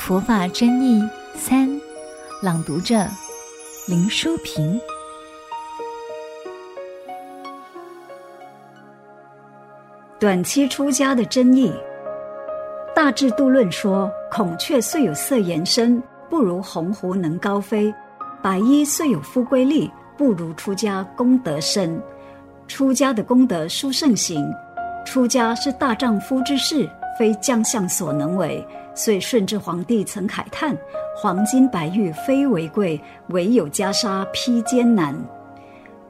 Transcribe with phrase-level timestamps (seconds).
[0.00, 1.68] 佛法真义三，
[2.42, 3.06] 朗读者
[3.86, 4.80] 林淑萍。
[10.18, 11.70] 短期出家的真意，
[12.94, 17.92] 《大智度论》说：“孔雀虽有色颜深，不如鸿鹄能高飞；
[18.42, 22.02] 白衣虽有富贵丽，不如出家功德深。”
[22.66, 24.50] 出家的功德殊胜行，
[25.04, 26.88] 出家是大丈夫之事，
[27.18, 28.66] 非将相所能为。
[29.02, 30.76] 所以顺治皇帝曾慨叹
[31.16, 35.16] ：“黄金白玉非为贵，唯有袈裟披艰难。”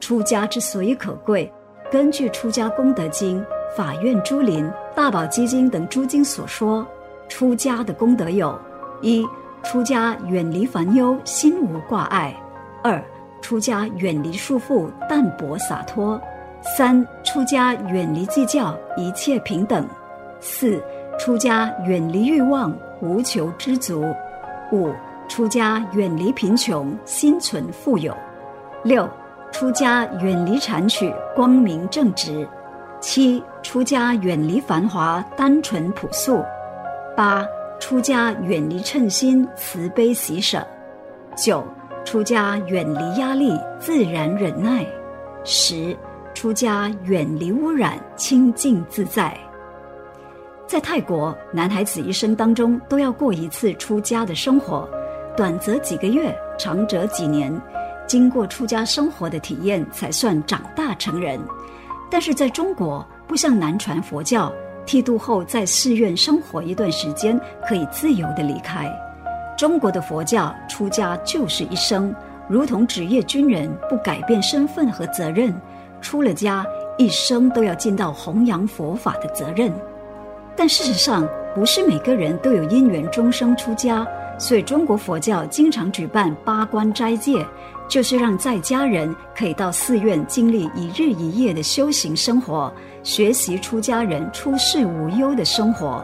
[0.01, 1.49] 出家之所以可贵，
[1.89, 3.39] 根据《出家功德经》。
[3.77, 6.85] 法苑珠林、大宝积经等诸经所说，
[7.29, 8.59] 出家的功德有：
[9.01, 9.25] 一、
[9.63, 12.33] 出家远离烦忧，心无挂碍；
[12.83, 13.01] 二、
[13.41, 16.19] 出家远离束缚，淡泊洒脱；
[16.61, 19.85] 三、出家远离计较，一切平等；
[20.41, 20.83] 四、
[21.23, 24.01] 出家远离欲望，无求知足；
[24.71, 24.91] 五、
[25.29, 28.11] 出家远离贫穷，心存富有；
[28.83, 29.07] 六、
[29.51, 32.49] 出家远离谄曲，光明正直。
[32.99, 36.43] 七、出家远离繁华，单纯朴素；
[37.15, 37.45] 八、
[37.79, 40.57] 出家远离嗔心，慈悲喜舍；
[41.37, 41.63] 九、
[42.03, 44.83] 出家远离压力，自然忍耐；
[45.43, 45.95] 十、
[46.33, 49.37] 出家远离污染，清净自在。
[50.71, 54.89] 在泰国，男孩子一生当中都要过一次出家的生活，
[55.35, 57.53] 短则几个月，长则几年，
[58.07, 61.37] 经过出家生活的体验，才算长大成人。
[62.09, 64.49] 但是在中国，不像南传佛教，
[64.85, 68.89] 剃度后在寺院生活一段时间，可以自由地离开。
[69.57, 72.15] 中国的佛教出家就是一生，
[72.47, 75.53] 如同职业军人，不改变身份和责任。
[75.99, 76.65] 出了家，
[76.97, 79.69] 一生都要尽到弘扬佛法的责任。
[80.55, 84.07] 但事实上，不是每个人都有因缘终生出家，
[84.37, 87.45] 所以中国佛教经常举办八关斋戒。
[87.89, 92.71] 就是让在家人可以到寺院经历一日一夜的修行生活，
[93.03, 96.01] 学习出家人出世无忧的生活，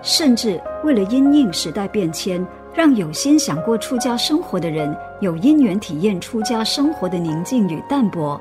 [0.00, 8.40] 甚至为了因应时代变迁，让有心想过出家生活的人有因缘体验出家生活的宁静与淡泊。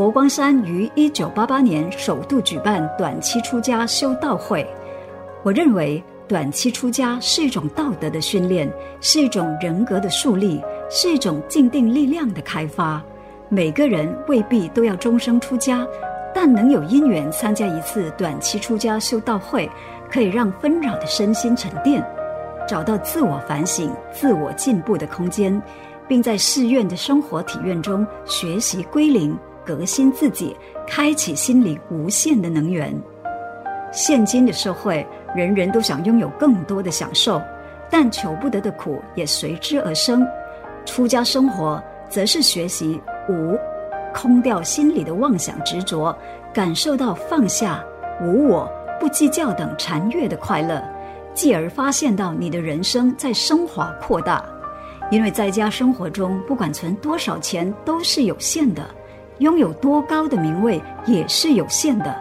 [0.00, 4.66] 佛光山于一九八八年首度举办短期出家修道会，
[5.42, 8.66] 我认为短期出家是一种道德的训练，
[9.02, 10.58] 是一种人格的树立。
[10.88, 13.04] 是一种静定力量的开发。
[13.50, 15.86] 每个人未必都要终生出家，
[16.34, 19.68] 但能有因缘参加一次短期出家修道会，
[20.10, 22.02] 可以让纷扰的身心沉淀，
[22.66, 25.60] 找到自我反省、自我进步的空间，
[26.08, 30.56] 并在寺院的生活体验中学习归零、革新自己，
[30.86, 32.94] 开启心灵无限的能源。
[33.92, 37.40] 现今的社会，人人都想拥有更多的享受，
[37.90, 40.26] 但求不得的苦也随之而生。
[40.86, 43.58] 出家生活，则是学习无，
[44.14, 46.16] 空掉心里的妄想执着，
[46.52, 47.84] 感受到放下、
[48.22, 50.82] 无我、不计较等禅悦的快乐，
[51.34, 54.44] 继而发现到你的人生在升华扩大。
[55.10, 58.88] 因为在家生活中，不管存多少钱都是有限的，
[59.40, 62.14] 拥有多高的名位也是有限的，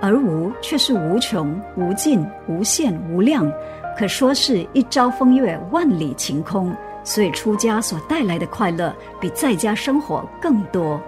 [0.00, 3.48] 而无却是无穷、无尽、无限、无量，
[3.96, 6.74] 可说是一朝风月，万里晴空。
[7.02, 10.96] 所以出家所带来的快乐比在家生活更多。《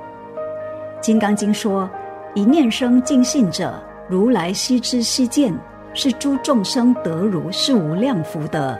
[1.03, 1.89] 金刚经》说
[2.35, 3.75] ：“一念生净信者，
[4.09, 5.55] 如来悉知悉见，
[5.93, 8.77] 是诸众生得如是无量福德。”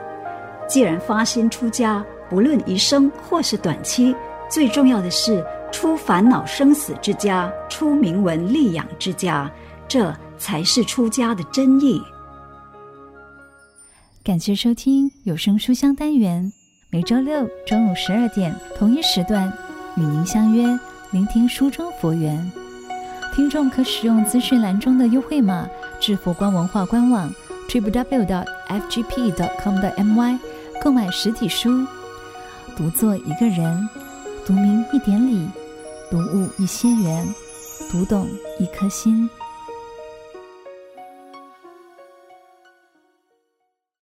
[0.67, 4.17] 既然发心出家，不论一生或是短期，
[4.49, 9.51] 最重要的是出烦恼生死之家，出名闻利养之家，
[9.89, 12.01] 这才是出家的真意。
[14.23, 16.53] 感谢收听有声书香单元。
[16.91, 19.53] 每周六中午十二点同一时段
[19.97, 20.79] 与您相约，
[21.11, 22.53] 聆听书中佛缘。
[23.35, 25.67] 听众可使用资讯栏中的优惠码
[25.99, 27.33] 至佛光文化官网
[27.67, 30.39] www.fgp.com.my
[30.83, 31.87] 购买实体书。
[32.77, 33.89] 读作一个人，
[34.47, 35.49] 读明一点理，
[36.13, 37.27] 读物一些缘，
[37.91, 38.29] 读懂
[38.59, 39.27] 一颗心。